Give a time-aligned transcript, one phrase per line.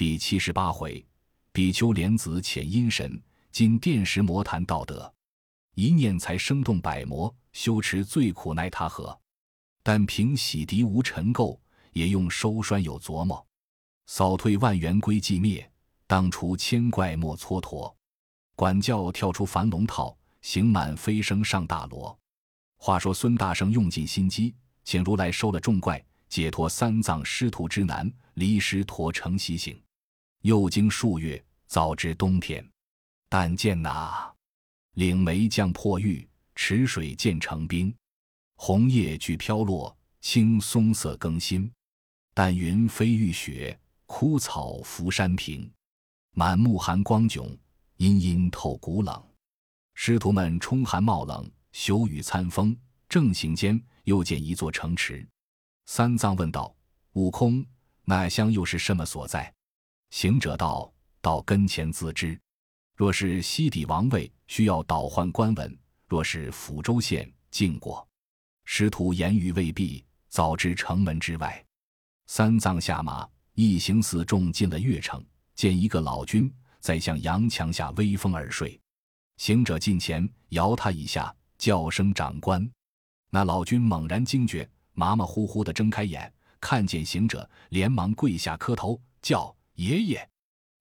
[0.00, 1.04] 第七十八回，
[1.52, 5.12] 比丘莲子遣阴神，今电石魔谈道德。
[5.74, 9.20] 一念才生动百魔，修持最苦奈他何？
[9.82, 11.60] 但凭洗涤无尘垢，
[11.92, 13.46] 也用收栓有琢磨。
[14.06, 15.70] 扫退万缘归寂灭，
[16.06, 17.94] 当除千怪莫蹉跎。
[18.56, 22.18] 管教跳出樊笼套，行满飞升上大罗。
[22.78, 29.78] 话说孙大圣用尽心机，请如来收了众怪，解脱三藏师徒之难，离师陀乘西行。
[30.42, 32.66] 又经数月，早至冬天，
[33.28, 34.34] 但见那
[34.94, 37.94] 岭梅降破玉，池水渐成冰，
[38.56, 41.70] 红叶俱飘落，青松色更新。
[42.32, 45.70] 但云飞玉雪，枯草浮山平。
[46.32, 47.54] 满目寒光迥，
[47.96, 49.22] 阴阴透骨冷。
[49.94, 52.74] 师徒们冲寒冒冷，休雨餐风。
[53.08, 55.26] 正行间，又见一座城池。
[55.86, 56.74] 三藏问道
[57.14, 57.66] ：“悟空，
[58.04, 59.52] 那乡又是什么所在？”
[60.10, 60.92] 行者道
[61.22, 62.38] ：“到跟前自知。
[62.96, 65.70] 若是西底王位，需要倒换官文；
[66.06, 68.06] 若是抚州县，进过。
[68.64, 71.64] 师徒言语未毕，早至城门之外。
[72.26, 78.78] 三藏下马，一行四众进了越城，见一个老君在向阳墙下微风而睡。
[79.38, 82.68] 行者近前摇他一下，叫声长官。
[83.30, 89.54] 那老君猛然惊觉，麻麻乎乎的睁开眼，看见行者，连忙跪下磕头，叫。
[89.80, 90.28] 爷爷，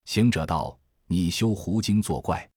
[0.04, 2.52] 行者道：“你修狐精作怪，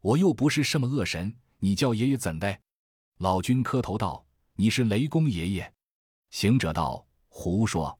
[0.00, 2.58] 我又不是什么恶神，你叫爷爷怎的？”
[3.20, 4.24] 老君磕头道
[4.56, 5.74] ：“你是雷公爷爷。”
[6.32, 7.94] 行者道：“胡说！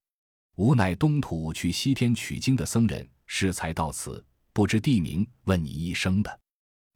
[0.54, 6.40] 吾乃东土去西天取经的僧人，适才到此，不知地名，问你一声的。”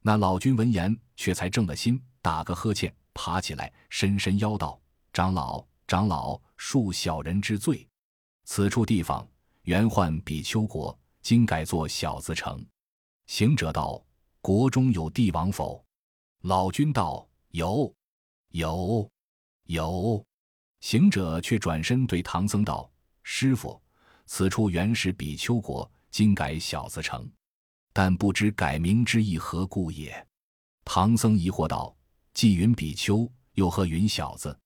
[0.01, 4.81] 那老君闻言，却才正了心，打个呵欠，爬起来，深深邀道
[5.13, 7.87] ：“长老，长老，恕小人之罪。
[8.45, 9.23] 此处地方。”
[9.67, 12.65] 原唤比丘国，今改作小子城。
[13.25, 14.01] 行者道
[14.39, 15.83] ：“国中有帝王否？”
[16.43, 17.93] 老君道：“有，
[18.51, 19.11] 有，
[19.65, 20.25] 有。”
[20.79, 22.89] 行者却转身对唐僧道
[23.23, 23.77] ：“师傅，
[24.25, 27.29] 此处原是比丘国，今改小子城，
[27.91, 30.25] 但不知改名之意何故也。”
[30.85, 31.93] 唐僧疑惑道
[32.33, 34.57] ：“既云比丘，又何云小子？”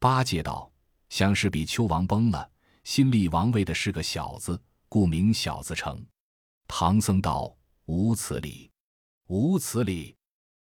[0.00, 0.68] 八戒道
[1.08, 2.50] ：“想是比丘王崩了。”
[2.84, 6.04] 新立王位的是个小子，故名小子城。
[6.66, 7.54] 唐僧道
[7.86, 8.70] ：“无此理，
[9.26, 10.16] 无此理。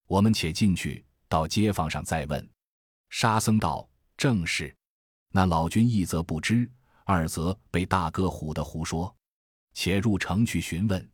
[0.08, 2.50] 我们且进去，到街坊上再问。”
[3.09, 4.76] 沙僧道：“正是。”
[5.31, 6.70] 那老君一则不知，
[7.03, 9.14] 二则被大哥唬得胡说。
[9.74, 11.12] 且入城去询问。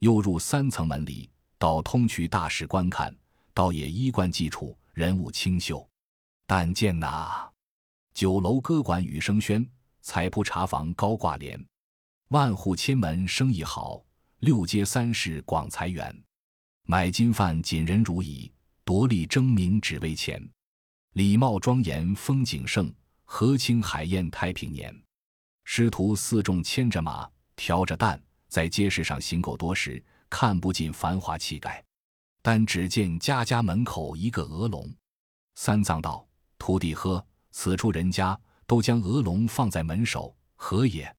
[0.00, 3.16] 又入三层门里，到通衢大室观看，
[3.54, 5.88] 倒也衣冠既楚，人物清秀。
[6.46, 7.52] 但见那
[8.12, 9.64] 酒楼歌馆雨声喧。
[10.02, 11.64] 彩铺茶房高挂帘，
[12.28, 14.04] 万户千门生意好，
[14.40, 16.12] 六街三市广财源。
[16.84, 18.52] 买金饭锦人如蚁，
[18.84, 20.42] 夺利争名只为钱。
[21.12, 22.92] 礼貌庄严风景盛，
[23.24, 24.92] 和清海晏太平年。
[25.64, 31.82] 师徒四众牵着马，挑着担，在街市上行够多时，看不尽繁华气概。
[32.42, 34.92] 但只见家家门口一个鹅笼。
[35.54, 36.26] 三藏道
[36.58, 38.36] ：“徒弟呵，此处人家。”
[38.72, 41.14] 都将鹅笼放在门首，何也？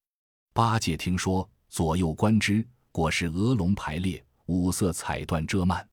[0.53, 5.87] 八戒听说，左右观之，果是鹅笼排列，五色彩缎遮幔。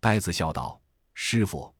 [0.00, 0.82] 呆子笑道
[1.14, 1.72] ：“师傅，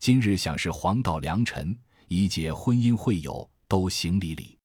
[0.00, 1.78] 今日想是黄道良辰，
[2.08, 4.58] 以解婚姻会友，都行礼礼。”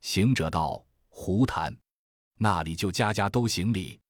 [0.00, 1.76] 行者道：“胡谈！
[2.38, 4.00] 那里就家家都行礼，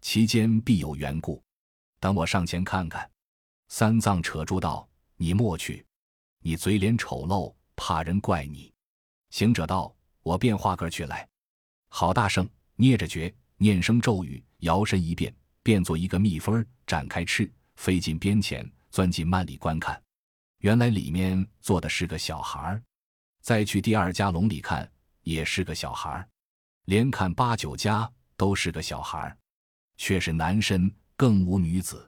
[0.00, 1.44] 其间必有缘故。
[2.00, 3.06] 等我上前看看。”
[3.68, 5.84] 三藏扯住道：“你莫去，
[6.40, 8.71] 你嘴脸丑陋，怕人怪你。”
[9.32, 11.26] 行者道：“我变化个去来。”
[11.88, 20.00] 好大圣，捏着诀，念声咒语，摇身一变，变作一个蜜蜂，展开翅，飞进边前，钻进幔里观看。
[20.58, 22.82] 原来里面坐的是个小孩儿。
[23.40, 24.88] 再去第二家笼里看，
[25.22, 26.28] 也是个小孩儿。
[26.84, 29.38] 连看八九家都是个小孩儿，
[29.96, 32.06] 却是男身，更无女子。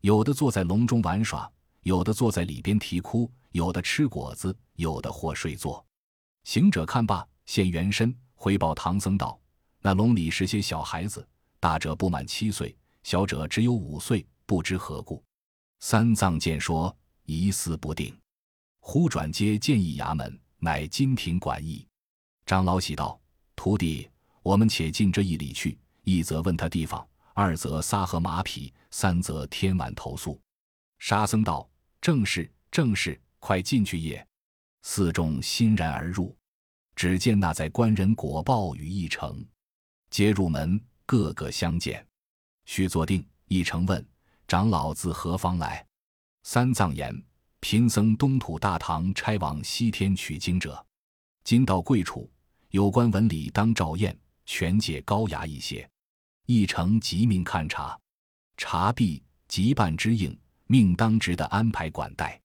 [0.00, 1.50] 有的坐在笼中玩耍，
[1.82, 5.83] 有的坐在里边啼哭，有的吃果子，有的或睡坐。
[6.44, 9.40] 行者看罢，现原身，回报唐僧道
[9.80, 11.26] ：“那笼里是些小孩子，
[11.58, 15.24] 大者不满七岁，小者只有五岁，不知何故。”
[15.80, 16.94] 三藏见说，
[17.24, 18.14] 疑思不定，
[18.80, 21.86] 忽转接建议衙门，乃金庭管驿。
[22.44, 23.18] 长老喜道
[23.56, 24.08] ：“徒弟，
[24.42, 30.38] 我们且进这一里去，一则问他地方，二则撒河马匹，三则天晚投宿。”
[31.00, 31.66] 沙僧道
[32.02, 34.24] ：“正是，正是，快进去也。”
[34.86, 36.36] 四众欣然而入，
[36.94, 39.44] 只见那在官人果报与一成，
[40.10, 42.06] 皆入门，个个相见。
[42.66, 43.26] 须坐定。
[43.46, 44.04] 一成问
[44.48, 45.84] 长老自何方来？
[46.44, 47.14] 三藏言：
[47.60, 50.84] 贫僧东土大唐差往西天取经者，
[51.44, 52.30] 今到贵处，
[52.70, 54.16] 有关文理当照验，
[54.46, 55.88] 权界高雅一些。
[56.46, 57.98] 一成即命看察，
[58.56, 60.36] 察毕即办之应，
[60.66, 62.40] 命当值的安排管待。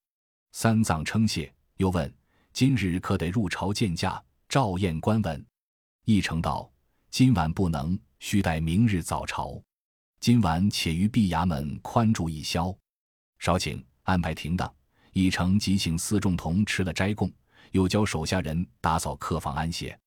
[0.51, 2.13] 三藏称谢，又问：
[2.53, 5.45] 今日可得入朝见驾，照验官文？
[6.05, 6.69] 一成道：
[7.09, 9.61] 今晚不能，须待明日早朝。
[10.19, 12.75] 今晚且于毕衙门宽住一宵。
[13.37, 14.73] 少请安排停当。
[15.13, 17.31] 一成即请四众同吃了斋供，
[17.71, 19.97] 又教手下人打扫客房安歇。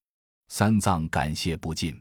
[0.49, 2.01] 三藏感谢不尽，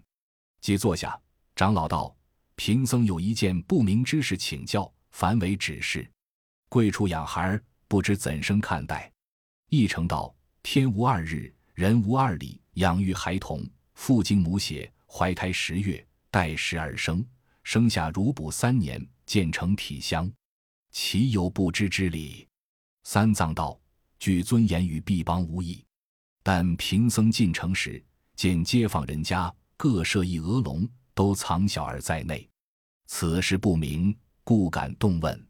[0.60, 1.20] 即坐下。
[1.56, 2.16] 长老道
[2.56, 6.10] ：“贫僧有一件不明之事请教，凡为指示。
[6.70, 9.12] 贵处养孩，不知怎生看待？”
[9.74, 12.60] 一成道：“天无二日，人无二理。
[12.74, 17.26] 养育孩童，父精母血，怀胎十月，待时而生，
[17.64, 20.30] 生下如哺三年，渐成体香，
[20.92, 22.46] 岂有不知之理？”
[23.04, 23.80] 三藏道
[24.20, 25.82] ：“据尊严与毕邦无异，
[26.44, 28.04] 但贫僧进城时，
[28.36, 32.50] 见街坊人家各设一鹅笼。”都藏小儿在内，
[33.06, 35.48] 此事不明，故敢动问。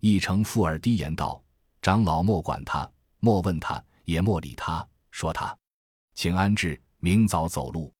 [0.00, 1.42] 一成附耳低言道
[1.82, 2.90] ：“长老莫管他，
[3.26, 4.86] 莫问他，也莫理他。
[5.10, 5.58] 说他，
[6.14, 7.92] 请安置，明早走路。”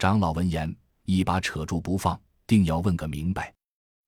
[0.00, 0.74] 长老闻言，
[1.04, 3.54] 一把扯住不放，定要问个明白。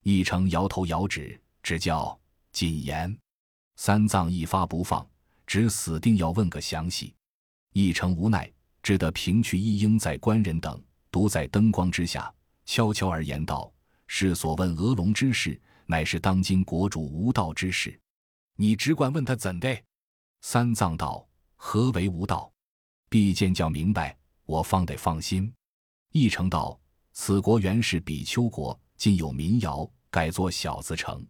[0.02, 2.18] 一成摇头摇指，只叫
[2.50, 3.16] 谨言。
[3.76, 5.08] 三藏一发不放，
[5.46, 7.14] 只死定要问个详细。
[7.72, 8.52] 一成无奈，
[8.82, 10.82] 只得平去一应在官人等，
[11.12, 12.34] 独在灯光之下。
[12.64, 13.72] 悄悄而言道
[14.08, 17.96] ：“是所问鹅龙之事，乃是当今国主无道之事。
[18.56, 19.68] 你只管问他怎的。”
[20.48, 21.26] 三藏道
[21.58, 22.48] ：“何为无道？
[23.08, 25.52] 必见教明白，我方得放心。”
[26.14, 26.78] 一成道
[27.12, 31.26] ：“此国原是比丘国，今有民谣，改作小子城。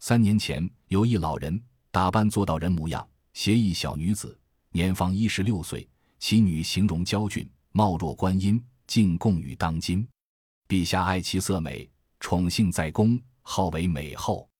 [0.00, 1.62] 三年前有一老人
[1.92, 4.36] 打扮做道人模样，携一小女子，
[4.72, 5.88] 年方一十六岁，
[6.18, 10.04] 其女形容娇俊，貌若观音，竟供于当今。”
[10.66, 11.88] 陛下爱其色美，
[12.18, 14.50] 宠幸在宫，号为美后。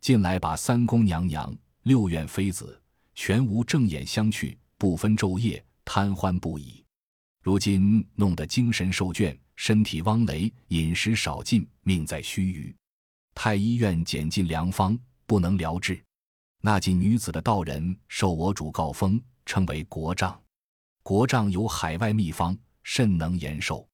[0.00, 2.81] 近来把三宫娘娘、六院妃子
[3.14, 6.84] 全无正眼相觑，不分昼夜，贪欢不已。
[7.42, 12.74] 如今弄得精神受倦，身体汪雷，饮食少进，命在须臾。
[13.34, 16.02] 太医院减尽良方，不能疗治。
[16.60, 20.40] 那进女子的道人受我主告封，称为国丈。
[21.02, 23.86] 国丈有海外秘方，甚能延寿。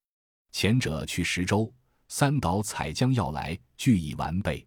[0.52, 1.72] 前者去十州
[2.08, 4.66] 三岛采将药来，俱已完备，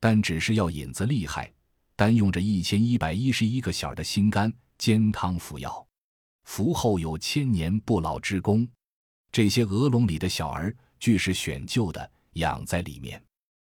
[0.00, 1.52] 但只是药引子厉害，
[1.96, 5.86] 单用着一千一百一十一个小儿的心肝煎汤服药，
[6.44, 8.66] 服后有千年不老之功。
[9.30, 13.22] 这些鹅笼里的小儿，俱是选就的，养在里面。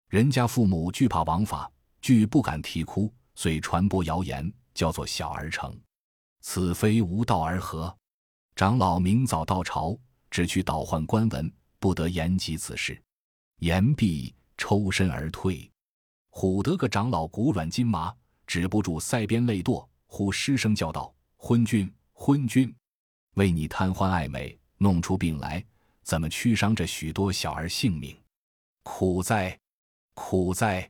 [0.09, 1.71] 人家父母惧怕王法，
[2.01, 5.79] 俱不敢啼哭，遂传播谣言，叫做小儿城。
[6.41, 7.97] 此非无道而合。
[8.57, 9.99] 长老明早到朝。
[10.31, 13.03] 只去倒换官文，不得言及此事。
[13.59, 15.70] 言毕，抽身而退。
[16.31, 18.15] 唬得个长老骨软筋麻，
[18.47, 22.75] 止不住腮边泪堕，忽失声叫道：“昏君，昏君！
[23.35, 25.65] 为你贪欢爱美，弄出病来，
[26.03, 28.17] 怎么屈伤这许多小儿性命？
[28.83, 29.59] 苦哉，
[30.15, 30.89] 苦哉！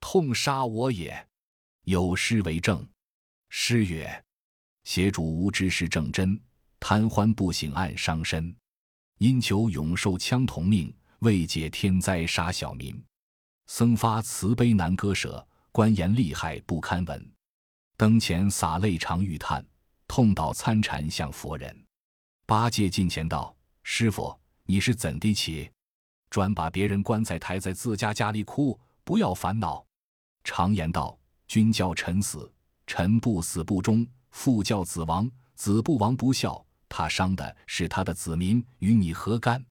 [0.00, 1.26] 痛杀我也！”
[1.84, 2.86] 有诗为证：
[3.48, 4.24] 诗曰
[4.84, 6.40] ：“邪主无知是正真，
[6.78, 8.54] 贪欢不醒暗伤身。”
[9.18, 13.02] 因求永寿枪同命，为解天灾杀小民。
[13.76, 17.32] 僧发慈悲难割舍，官言厉害不堪闻。
[17.96, 19.66] 灯前洒泪常欲叹，
[20.06, 21.84] 痛倒参禅向佛人。
[22.46, 23.52] 八戒近前道
[23.82, 25.68] ：“师傅，你是怎的起？
[26.30, 29.84] 专把别人棺材抬在自家家里哭，不要烦恼。
[30.44, 32.48] 常言道：君叫臣死，
[32.86, 39.66] 臣不死不忠；父教子亡，子不亡不孝。”他伤的是他的子民，与你何干？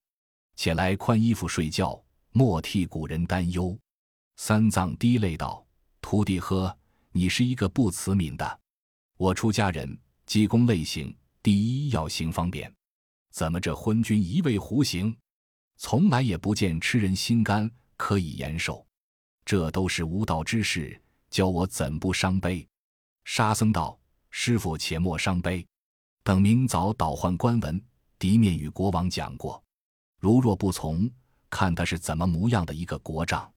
[0.56, 1.98] 且来宽衣服睡觉，
[2.32, 3.74] 莫替古人担忧。
[4.36, 5.64] 三藏滴泪道
[6.02, 6.76] ：“徒弟呵，
[7.12, 8.60] 你是一个不慈悯的。
[9.16, 12.72] 我出家人，济公类行，第一要行方便。
[13.30, 15.16] 怎么这昏君一味胡行？
[15.76, 18.84] 从来也不见吃人心肝可以延寿。
[19.44, 21.00] 这都是无道之事，
[21.30, 22.66] 教我怎不伤悲？”
[23.24, 23.96] 沙僧道
[24.30, 25.64] ：“师傅且莫伤悲。”
[26.24, 27.80] 等明早倒换官文，
[28.18, 29.62] 敌面与国王讲过。
[30.18, 31.08] 如若不从，
[31.48, 33.53] 看他是怎么模样的一个国丈。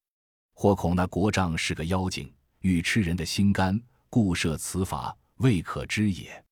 [0.60, 6.44] 或恐那国丈是个妖精，欲吃人的心肝，故设此法，未可知也。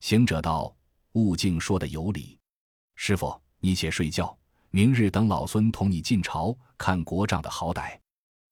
[0.00, 0.74] 行者道
[1.12, 2.38] ：“悟净说的有理，
[2.96, 4.34] 师傅你且睡觉，
[4.70, 7.94] 明日等老孙同你进朝，看国丈的好歹。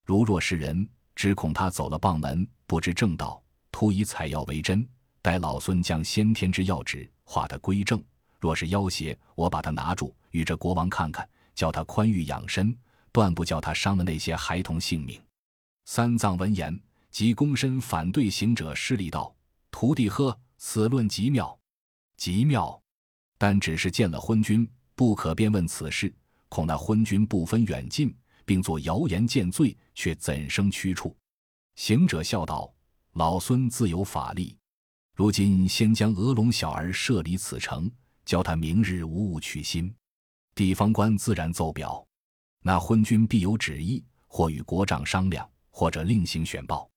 [0.04, 3.42] 如若是人，只恐他走了傍门，不知正道，
[3.73, 4.87] 突以采药为真。
[5.23, 8.04] 待老孙将先天之药旨画得归正。
[8.38, 12.76] 若是妖邪，我把他拿住，与这国王看看，叫他宽裕养身，
[13.12, 15.21] 断不叫他伤了那些孩童性命。
[15.85, 16.79] 三藏闻言，
[17.11, 19.35] 即躬身反对行者施礼道
[19.71, 21.59] ：“徒弟呵，此论极妙，
[22.17, 22.81] 极妙。
[23.38, 26.14] 但只是见了昏君，不可便问此事，
[26.49, 28.14] 恐那昏君不分远近，
[28.45, 31.17] 并作谣言见罪，却怎生驱处？”
[31.76, 32.73] 行者笑道
[33.14, 34.57] ：“老孙自有法力，
[35.17, 37.90] 如今先将鹅龙小儿设离此城。”
[38.26, 39.93] 教他明日无误取心，
[40.55, 42.07] 地方官自然奏表。
[42.62, 46.90] 那昏君必有旨意，或与国丈商量，或者另行选报。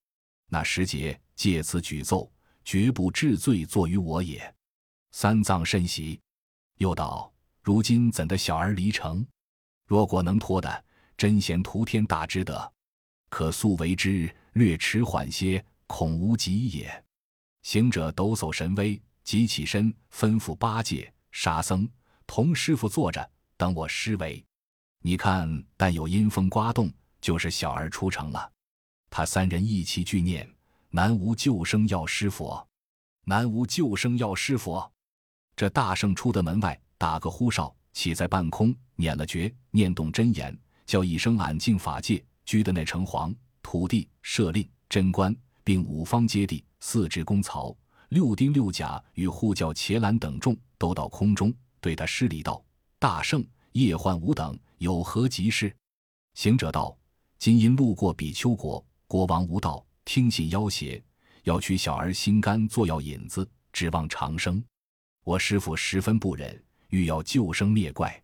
[0.47, 2.31] 那时节借此举奏，
[2.63, 4.53] 绝不治罪作于我也。
[5.11, 6.19] 三藏甚喜，
[6.77, 9.25] 又道：如今怎的小儿离城？
[9.85, 10.85] 若果能脱的，
[11.17, 12.71] 真贤图天大之德，
[13.29, 14.33] 可速为之。
[14.53, 17.03] 略迟缓些，恐无及也。
[17.63, 21.11] 行者抖擞神威，即起身吩咐八戒。
[21.31, 21.89] 沙僧
[22.27, 24.45] 同师傅坐着，等我施为。
[25.05, 28.49] 你看，但有阴风刮动，就是小儿出城了。
[29.09, 30.49] 他三人一齐俱念
[30.89, 32.65] ：“南无救生药师佛，
[33.25, 34.89] 南无救生药师佛。”
[35.57, 47.75] 这大圣出的门外，打个呼哨，起在半空，念了诀，念动真言，叫一声俺净法界，居的那城隍、土地、舍令、贞观，并五方揭谛、四职公曹。
[48.07, 52.63] 六丁六甲与护教伽蓝等众都到空中，对他施礼道
[52.97, 55.75] ：“大圣，夜唤吾等有何急事？”
[56.33, 56.97] 行者道
[57.37, 61.03] ：“今因路过比丘国，国王无道，听信要挟，
[61.43, 64.63] 要取小儿心肝做药引子，指望长生。
[65.23, 68.19] 我师父十分不忍，欲要救生灭怪，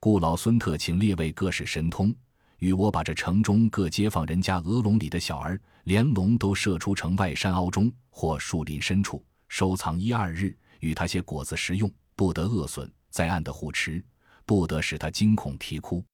[0.00, 2.14] 故老孙特请列位各使神通，
[2.58, 14.04] 与我把这城中各街坊人家鹅笼里的小儿，连笼都射出城外山凹中。”或树林深处收藏一二日，与他些果子食用，不得饿损；在岸的护持，
[14.52, 16.04] 不得使他惊恐啼哭。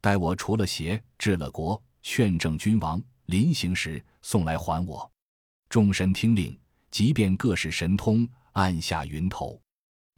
[0.00, 5.10] 待我除了邪，治了国，劝正君王，临行时送来还我。
[5.68, 6.56] 众神听令，
[6.92, 9.60] 即便各使神通，按下云头。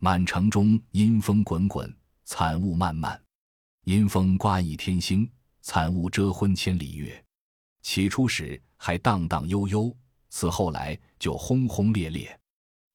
[0.00, 1.90] 满城中阴风滚滚，
[2.26, 3.18] 惨雾漫漫。
[3.84, 5.26] 阴风刮一天星，
[5.62, 7.24] 惨雾遮昏千里月。
[7.80, 9.96] 起初时还荡荡悠悠。
[10.28, 12.38] 此后来就轰轰烈烈，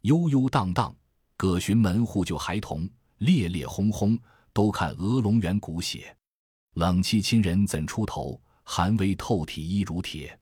[0.02, 0.96] 悠悠荡荡，
[1.36, 4.16] 葛寻门户救孩童，烈烈轰轰，
[4.58, 6.18] 都看鹅龙园骨血。
[6.74, 8.42] 冷气亲人怎出头？
[8.64, 10.36] 寒微透体衣如铁。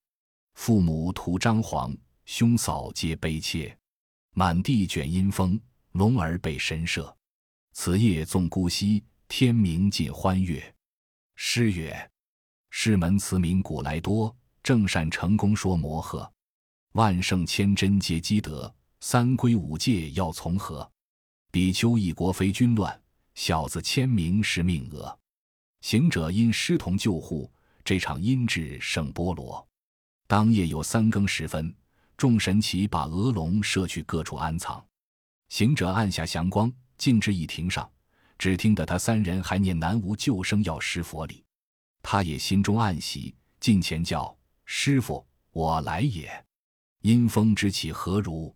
[0.54, 1.94] 父母徒张皇，
[2.24, 3.78] 兄嫂皆悲切。
[4.32, 5.60] 满地卷阴风，
[5.92, 7.14] 龙儿被神射。
[7.74, 10.64] 此夜纵孤息，天明尽欢悦。
[11.36, 12.10] 诗曰：
[12.70, 16.26] 师门慈名古来多，正善成功说摩诃。
[16.94, 20.90] 万圣千真皆积德，三规五戒要从何？
[21.52, 22.98] 比丘一国非君乱，
[23.36, 25.18] 小子千名是命额。
[25.82, 27.52] 行者因师同救护，
[27.84, 29.66] 这场阴质胜波罗。
[30.26, 31.74] 当夜有三更时分，
[32.18, 34.84] 众神齐把鹅龙射去各处安藏。
[35.50, 37.88] 行者按下祥光，径至一亭上，
[38.38, 41.44] 只听得他三人还念南无救生药师佛礼。
[42.02, 46.44] 他也心中暗喜，近前叫师傅：“我来也。”
[47.02, 48.52] 阴风之气何如？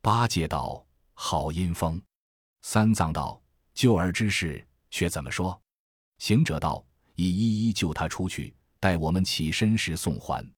[0.00, 2.02] 八戒道：“好阴风。”
[2.62, 3.40] 三藏道
[3.74, 5.60] ：“救儿之事却怎么说？”
[6.18, 6.84] 行者道
[7.16, 10.48] ：“已一一救他出去，待我们起身时送还。”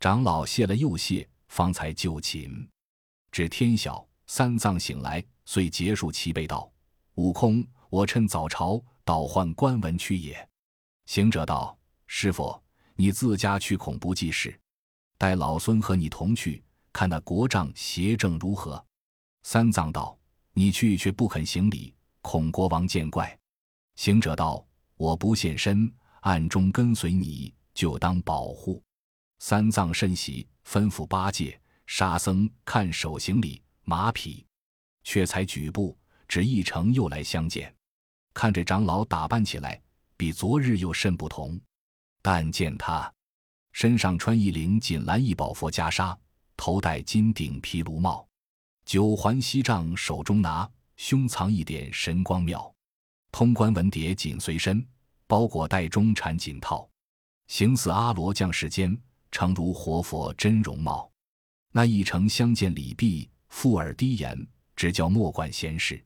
[0.00, 2.68] 长老谢了又谢，方才就寝。
[3.30, 6.70] 至天晓，三藏醒来，遂结束齐备道
[7.16, 10.48] ：“悟空，我趁早朝倒换官文去也。”
[11.06, 11.76] 行者道
[12.06, 12.60] ：“师傅，
[12.94, 14.58] 你自家去，恐不济事，
[15.18, 18.84] 待老孙和你同去。”看那国丈邪正如何？
[19.44, 20.18] 三藏道
[20.52, 23.38] ：“你去却不肯行礼，恐国王见怪。”
[23.96, 24.64] 行者道
[24.96, 28.82] ：“我不现身，暗中跟随你，就当保护。”
[29.38, 34.46] 三藏甚喜，吩咐八戒、沙僧看守行李、马匹，
[35.04, 37.74] 却才举步，只一程又来相见。
[38.32, 39.78] 看这长老打扮起来，
[40.16, 41.60] 比昨日又甚不同。
[42.22, 43.12] 但见他
[43.72, 46.16] 身上穿一领锦蓝一宝佛袈裟。
[46.54, 48.24] 头戴金顶皮卢帽，
[48.84, 50.70] 九环锡杖手中拿，
[51.04, 52.72] 胸藏一点神光妙，
[53.32, 54.86] 通关文牒紧随身，
[55.26, 56.88] 包裹袋中缠锦套，
[57.48, 58.96] 形似阿罗降世间，
[59.32, 61.10] 诚如活佛真容貌。
[61.72, 66.00] 那一程相见礼毕，附耳低言，只叫莫管闲事。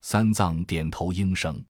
[0.00, 1.64] 三藏点头应声。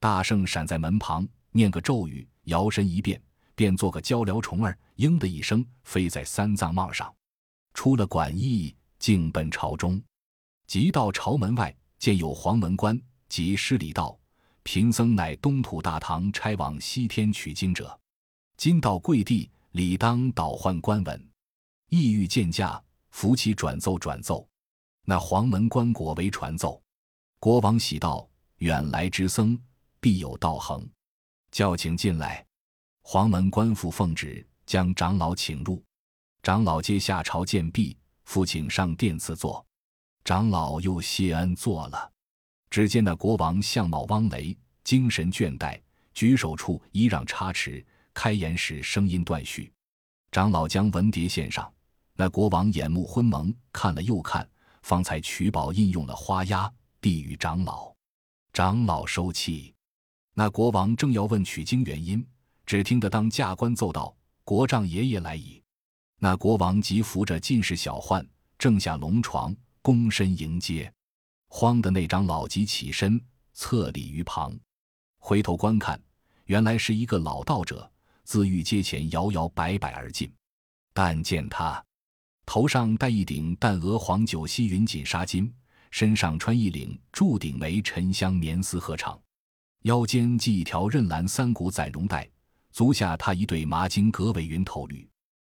[0.00, 3.22] 大圣闪在门旁，念个咒语，摇身一变，
[3.54, 7.14] 便做个鹪鹩虫儿，嘤的一声飞在三藏帽上，
[7.74, 10.02] 出了馆驿，径奔朝中。
[10.66, 14.18] 即到朝门外，见有黄门官，即施礼道
[14.62, 17.98] ：“贫僧乃东土大唐差往西天取经者，
[18.56, 21.28] 今到贵地，理当倒换官文，
[21.88, 24.48] 意欲见驾，扶其转奏转奏。”
[25.04, 26.80] 那黄门官果为传奏。
[27.40, 28.28] 国王喜道
[28.58, 29.58] ：“远来之僧，
[30.00, 30.86] 必有道行，
[31.50, 32.44] 叫请进来。”
[33.02, 35.82] 黄门官复奉旨，将长老请入。
[36.42, 39.64] 长老接下朝见毕，复请上殿赐座。
[40.24, 42.10] 长老又谢恩坐了。
[42.70, 45.80] 只见那国王相貌汪雷，精神倦怠，
[46.12, 49.72] 举手处揖让差池，开言时声音断续。
[50.30, 51.72] 长老将文牒献上，
[52.14, 54.46] 那国王眼目昏蒙，看了又看，
[54.82, 56.70] 方才取宝印用了花押，
[57.00, 57.90] 递与长老。
[58.52, 59.74] 长老收气。
[60.34, 62.24] 那国王正要问取经原因，
[62.66, 65.62] 只听得当驾官奏道：“国丈爷爷来矣。”
[66.20, 68.26] 那国王即扶着进士小宦，
[68.58, 69.56] 正下龙床。
[69.88, 70.92] 躬身迎接，
[71.46, 73.18] 慌的那张老吉起身
[73.54, 74.54] 侧立于旁，
[75.16, 75.98] 回头观看，
[76.44, 77.90] 原来是一个老道者，
[78.22, 80.30] 自御阶前摇摇摆摆而进。
[80.92, 81.82] 但见他
[82.44, 85.50] 头上戴一顶淡鹅黄九溪云锦纱巾，
[85.90, 89.18] 身上穿一领柱顶梅沉香棉丝鹤裳，
[89.84, 92.28] 腰间系一条韧蓝三股攒绒带，
[92.72, 95.08] 足下踏一对麻金格尾云头履，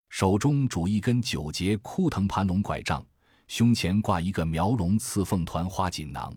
[0.08, 3.04] 手中拄一根九节枯藤盘龙拐杖。
[3.50, 6.32] 胸前挂一个描龙刺凤团花锦囊，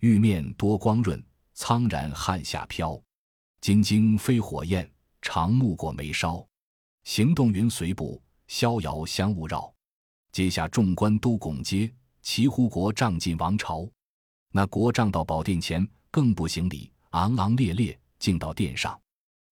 [0.00, 3.02] 玉面多光润，苍然汗下飘，
[3.62, 4.86] 金睛飞火焰，
[5.22, 6.46] 长目过眉梢，
[7.04, 9.72] 行动云随步，逍遥香雾绕。
[10.30, 11.90] 阶下众官都拱阶，
[12.20, 13.88] 齐呼国丈进王朝。
[14.50, 19.00] 那国丈到宝殿前，更不行礼，昂昂烈烈进到殿上。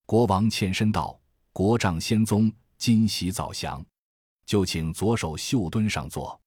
[0.04, 1.18] 国王欠身道
[1.54, 3.82] ：“国丈仙宗，今喜早降，
[4.44, 6.38] 就请左手袖墩上坐。”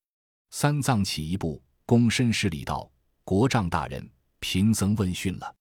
[0.56, 2.88] 三藏起一步，躬身施礼道
[3.26, 4.08] ：“国丈大人，
[4.40, 5.56] 贫僧问讯了。”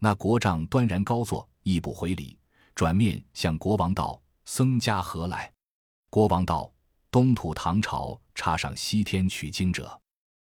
[0.00, 2.38] 那国丈端然高坐，亦不回礼，
[2.74, 5.52] 转面向国王道：“僧家何来？”
[6.08, 6.72] 国王道
[7.12, 10.00] ：“东土唐朝插上西天取经者，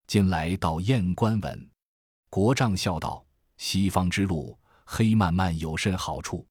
[0.05, 1.69] 近来到雁关闻。”
[2.29, 3.25] 国丈笑道
[3.57, 6.45] ：“西方之路黑漫漫，有甚好处？”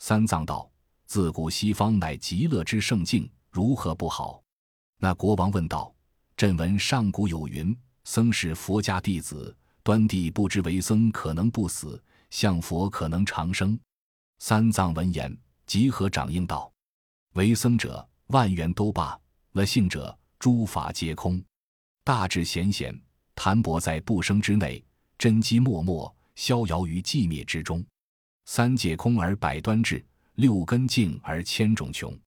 [0.00, 0.70] 三藏道
[1.08, 4.42] ：“自古西方乃极乐之圣境，如何不好？”
[5.00, 5.93] 那国王问道。
[6.36, 13.78] 朕闻上古有云：“僧是佛家弟子，端地不知为僧可能不死，向佛可能长生。”
[14.40, 16.72] 三藏闻言，即合掌应道
[17.34, 19.16] ：“为僧者，万缘都罢；
[19.52, 21.40] 了性者，诸法皆空。
[22.02, 23.00] 大智贤贤，
[23.36, 24.82] 谈薄在不生之内；
[25.16, 27.84] 真机默默，逍遥于寂灭之中。
[28.46, 32.18] 三界空而百端至，六根净而千种穷。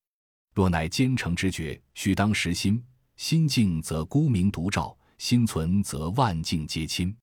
[0.53, 2.81] 若乃坚诚之觉，须当实心。”
[3.17, 7.15] 心静则孤明独照，心存则万境皆亲。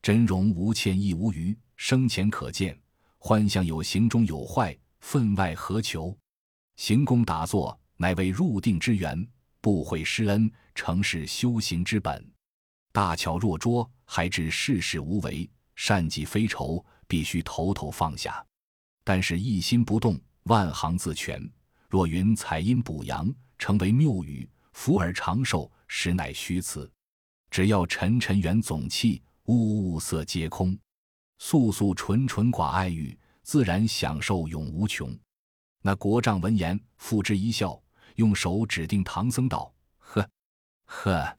[0.00, 2.80] 真容无欠亦无余，生前可见。
[3.18, 6.16] 幻象有形中有坏，分外何求？
[6.76, 9.26] 行功打坐，乃为入定之源。
[9.60, 12.24] 不悔施恩，诚是修行之本。
[12.92, 18.44] 大巧若拙，还知世事无为；善己非仇，必须头头放下。
[19.02, 21.42] 但是一心不动，万行自全。
[21.88, 24.48] 若云采阴补阳，成为谬语。
[24.72, 26.90] 福而长寿，实乃虚词。
[27.50, 30.78] 只要沉沉缘总气，物物色皆空，
[31.38, 35.14] 素素纯纯寡爱欲，自然享受永无穷。
[35.82, 37.80] 那国丈闻言，付之一笑，
[38.14, 40.30] 用手指定唐僧道：“呵，
[40.84, 41.38] 呵，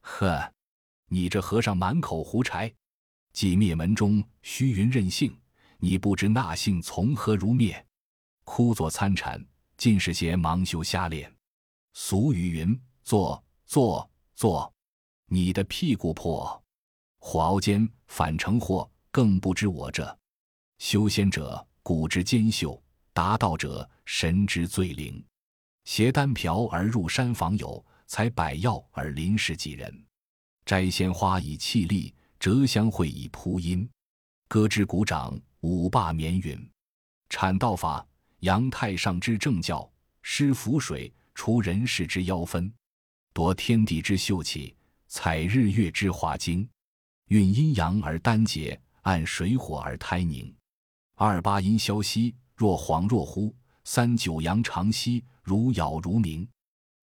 [0.00, 0.52] 呵，
[1.08, 2.72] 你这和尚满口胡柴，
[3.32, 5.36] 既灭门中虚云任性，
[5.78, 7.84] 你不知那性从何如灭？
[8.44, 9.44] 枯坐参禅，
[9.76, 11.30] 尽是些盲修瞎练。”
[11.92, 14.72] 俗语云：“坐坐坐，
[15.26, 16.62] 你的屁股破，
[17.18, 20.18] 火熬煎反成祸，更不知我这。
[20.78, 22.80] 修仙者骨之坚秀，
[23.12, 25.22] 达道者神之最灵。
[25.84, 30.06] 携丹瓢而入山访友，采百药而临时几人。
[30.64, 33.88] 摘鲜花以气力，折香会以铺阴。
[34.48, 36.70] 歌之鼓掌，舞罢绵云。
[37.28, 38.06] 阐道法，
[38.40, 39.90] 扬太上之正教，
[40.22, 42.72] 施符水。”除人世之妖分，
[43.32, 44.76] 夺天地之秀气，
[45.08, 46.68] 采日月之华精，
[47.26, 50.54] 运阴阳而丹结，按水火而胎凝。
[51.14, 53.52] 二八阴消息，若恍若惚；
[53.84, 56.48] 三九阳长息，如杳如明。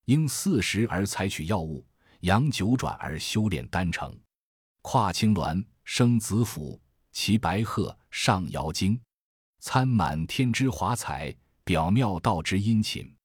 [0.05, 1.85] 应四时而采取药物，
[2.21, 4.17] 阳九转而修炼丹成。
[4.81, 6.79] 跨青鸾，生子府，
[7.11, 8.99] 骑白鹤上瑶京，
[9.59, 13.16] 参满天之华彩，表妙道之殷勤。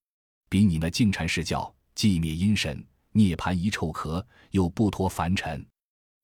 [0.53, 5.67] 比你那净禅释教，寂灭阴神，涅盘一臭壳，又不脱凡尘。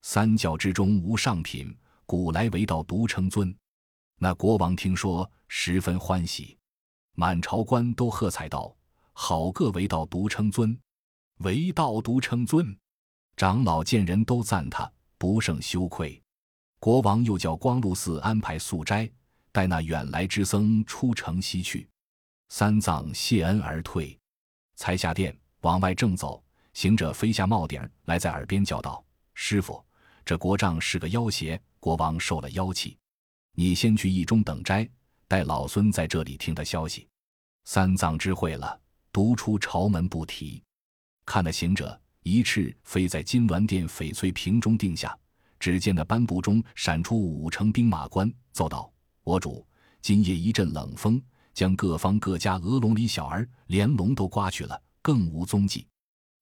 [0.02, 3.56] 三教之中无上品，古来唯道独称尊。
[4.18, 6.58] 那国王听说，十分欢喜，
[7.14, 8.76] 满朝官都喝彩道
[9.14, 10.78] ：“好个唯道独称尊，
[11.38, 12.76] 唯道独称尊！”
[13.34, 16.22] 长老见人都赞他，不胜羞愧。
[16.78, 19.10] 国王又叫光禄寺安排素斋，
[19.52, 21.88] 待那远来之僧出城西去。
[22.48, 24.18] 三藏谢恩而退，
[24.76, 29.84] 才下殿往外正走，行者飞下帽顶来，在耳边叫道：“师傅，
[30.24, 32.98] 这国丈是个妖邪。”国王受了妖气，
[33.52, 34.88] 你先去驿中等斋，
[35.28, 37.06] 待老孙在这里听他消息。
[37.64, 38.80] 三藏知会了，
[39.12, 40.62] 独出朝门不提。
[41.24, 41.98] 看那行者。
[42.24, 45.16] 一翅飞在金銮殿翡翠屏中定下，
[45.58, 49.66] 只见那颁布中闪出五成兵马官，奏道：“我主，
[50.02, 51.22] 今夜一阵冷风，
[51.58, 55.84] 将各方各家鹅笼里小儿连笼都刮去了，更无踪迹。”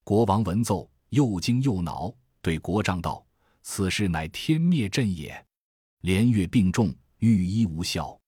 [0.04, 3.24] 国王闻奏，又惊又恼，对国丈道
[3.64, 5.42] ：“此事乃天灭阵也，
[6.02, 8.20] 连月病重，御医无效。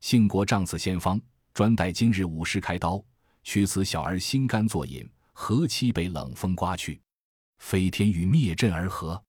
[0.00, 1.20] 幸国丈此先方，
[1.52, 3.04] 专待今日午时开刀，
[3.42, 6.98] 取此小儿心肝作饮。”何期被冷风刮去？
[7.58, 9.22] 飞天欲灭阵而何？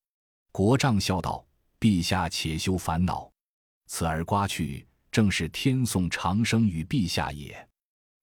[0.53, 1.45] 国丈笑道
[1.77, 3.29] ：“陛下且休烦恼，
[3.87, 7.67] 此儿刮去，正是天送长生与陛下也。”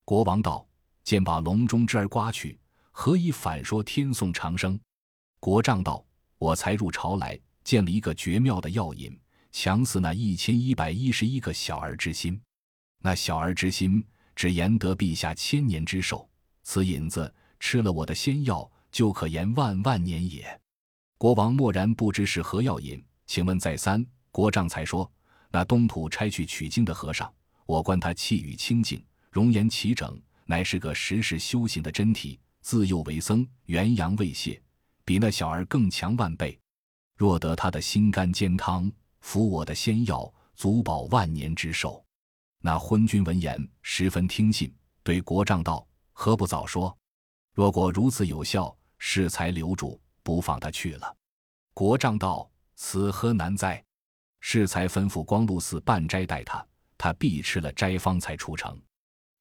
[0.03, 0.67] 国王道
[1.03, 2.59] ：“见把笼中之儿刮去，
[2.91, 4.79] 何以反说天送长生？”
[5.39, 6.03] 国丈道
[6.39, 9.17] ：“我才入朝来，见了一个绝妙的药引，
[9.51, 12.41] 强似那一千一百一十一个小儿之心。
[13.01, 14.03] 那小儿之心，
[14.35, 16.29] 只延得陛下千年之寿。
[16.63, 20.61] 此引子。”吃了我的仙药，就可延万万年也。
[21.17, 25.11] 国王默然不知是何药引，请问再三，国丈才说：
[25.51, 27.33] 那东土差去取经的和尚，
[27.65, 32.39] 我观他气宇清净，容颜齐整，乃是个时时修行的真体。
[32.61, 34.61] 自幼为僧，元阳未泄，
[35.05, 36.59] 比那小儿更强万倍。
[37.15, 42.03] 若得他的心肝煎汤，服我的仙药，足保万年之寿。
[42.61, 44.71] 那昏君闻言，十分听信，
[45.03, 46.95] 对国丈道：何不早说？
[47.55, 51.15] 若果如此有效，适才留住，不放他去了。
[51.73, 53.83] 国丈道：“此何难哉？”
[54.39, 56.65] 适才吩咐光禄寺办斋待他，
[56.97, 58.79] 他必吃了斋方才出城。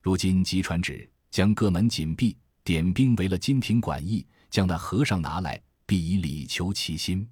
[0.03, 7.29] 如今即传旨，将各门紧闭，点兵围了金庭馆驿，将那和尚拿来，必以礼求其心。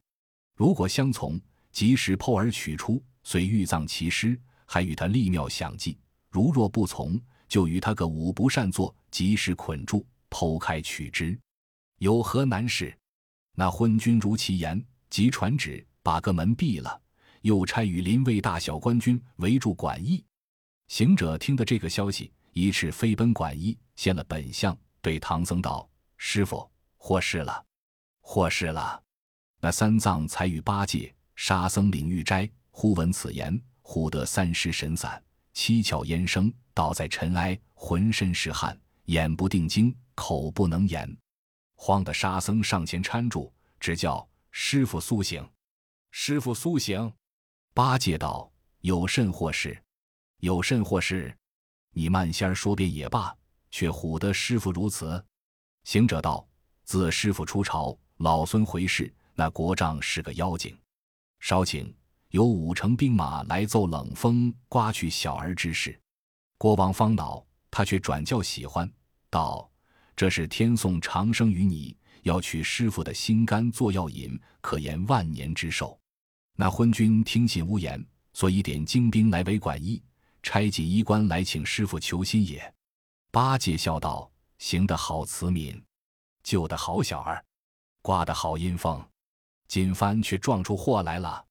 [0.57, 5.96] 如果相从，及时剖而取出，遂玉葬其尸，还与他立庙享祭；
[6.31, 10.07] 如若不从，就与他个五不善作，及时捆住。
[10.29, 11.38] 剖开取之，
[11.98, 12.94] 有何难事？
[13.55, 17.00] 那昏君如其言，即传旨把个门闭了，
[17.46, 20.24] 又差与临卫大小官军围住馆驿。
[20.88, 27.64] 行者听得这个消息，一翅飞奔馆驿，现了本相，对唐僧道：“师傅，祸事了，
[28.20, 29.00] 祸事了！”
[29.62, 39.96] 那三藏才与八戒、沙僧领玉斋，忽闻此言，忽得三尸神散，七窍烟生，倒在尘埃，浑身是汗，眼不定睛。
[40.16, 41.16] 口不能言，
[41.76, 45.48] 慌得沙僧上前搀住，只叫师傅苏醒。
[46.11, 47.12] 师傅苏醒。
[47.77, 49.79] 八戒道：“有甚祸事？
[50.39, 51.37] 有甚祸事？
[51.93, 53.37] 你慢些说便也罢，
[53.71, 55.23] 却唬得师傅如此。”
[55.85, 56.49] 行者道
[56.85, 60.75] ：“自师傅出朝，老孙回世，那国丈是个妖精。
[61.41, 61.95] 稍请
[62.31, 66.01] 有五成兵马来奏冷风刮去小儿之事。”
[66.57, 68.91] 国王方恼，他却转教喜欢，
[69.29, 69.71] 道。
[70.17, 76.01] 这是天送长生于你，要取师傅的心肝做药引，可延万年之寿。
[76.57, 80.03] 那昏君听信无言，所以点精兵来围管驿，
[80.42, 82.75] 差锦衣官来请师傅求心也。
[83.31, 85.79] 八戒笑道：“行得好，慈悯；
[86.42, 87.38] 救得好，小儿；
[88.01, 89.07] 刮得好，阴风。
[89.69, 91.45] 锦帆却撞出祸来了。”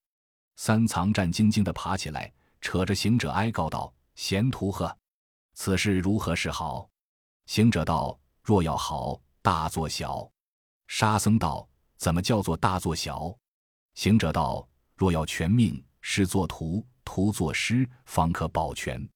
[0.58, 4.98] 三藏战兢兢地爬起来，扯着行者哀告道：“贤徒呵，
[5.54, 6.90] 此事如何是好？”
[7.46, 8.20] 行者道。
[8.42, 10.32] 若要好，大做小。
[10.88, 13.36] 沙僧道：“怎么叫做大做小？”
[13.96, 19.08] 行者道：“若要全命，师作徒，徒作师，方可保全。”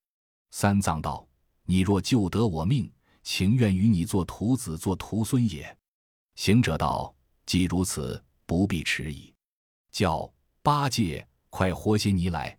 [0.52, 1.28] 三藏道
[1.66, 2.92] ：“你若救得我命，
[3.24, 5.78] 情愿与你做徒子，做徒孙也。”
[6.36, 7.14] 行者道
[7.46, 9.34] ：“既如此，不必迟疑，
[9.92, 12.58] 叫八戒快和些泥来。”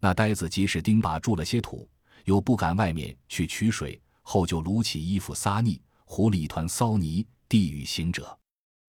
[0.00, 1.88] 那呆子即使钉耙住了些土，
[2.24, 5.80] 又不敢外面去取水，后就撸起衣服撒泥。
[6.04, 8.38] 糊了一团骚泥，递与行者。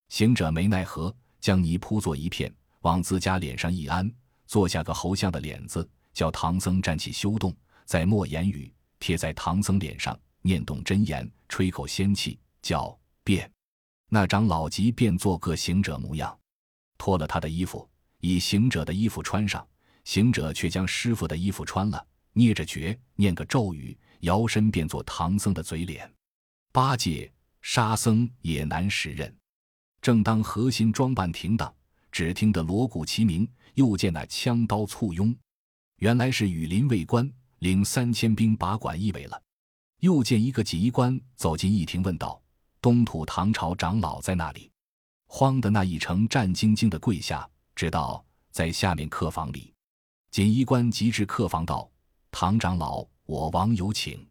[0.10, 2.54] 行者没奈何，将泥铺作一片，
[2.86, 4.10] 往自家脸上一安，
[4.46, 7.52] 做下个猴像的脸子，叫唐僧站起修动，
[7.84, 13.52] 再默言语，贴在唐僧脸上，念动真言，吹口仙气，叫变。
[14.08, 16.38] 那长老即变做个行者模样，
[16.96, 19.68] 脱了他的衣服，以行者的衣服穿上。
[20.04, 26.08] 行者却将师傅的衣服穿了，捏着诀，念个咒语，摇身变作唐僧的嘴脸。
[26.72, 29.36] 八戒、沙僧也难识认。
[30.04, 31.74] 正当核心装扮停当，
[32.16, 35.36] 只听得锣鼓齐鸣，又见那枪刀簇拥，
[35.98, 39.44] 原来是羽林卫官领三千兵把管一围了。
[40.00, 42.42] 又见一个锦衣官走进一亭，问道
[42.80, 44.72] ：“东土唐朝长老在那里？”
[45.28, 49.74] 慌的那一程战兢兢的跪下，直道在下面客房里。
[50.32, 51.92] 锦衣官急至客房道
[52.32, 54.26] ：“唐长老，我王有请。”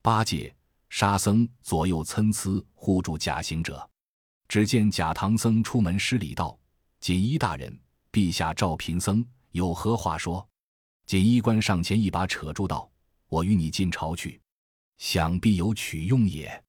[0.00, 0.56] 八戒、
[0.88, 3.86] 沙僧左右参差护住假行者。
[4.48, 6.58] 只见假唐僧出门施礼道
[7.00, 7.78] ：“锦衣大人，
[8.12, 10.46] 陛下召贫僧有何话说？”
[11.06, 12.90] 锦衣官上前一把扯住道
[13.28, 14.40] ：“我与你进朝去，
[14.98, 16.62] 想必有取用也。”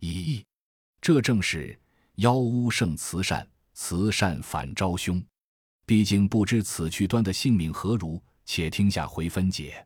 [0.00, 0.42] 咦，
[1.00, 1.78] 这正是
[2.16, 5.24] 妖巫胜慈善，慈善反招凶。
[5.84, 9.85] 毕竟不知此去端的性命何如，且听下回分解。